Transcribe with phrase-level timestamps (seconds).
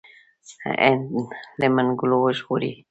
[0.81, 1.11] هند
[1.59, 2.71] له منګولو وژغوري.